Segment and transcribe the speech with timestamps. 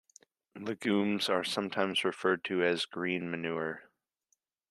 [0.59, 3.91] Legumes are sometimes referred to as "green manure".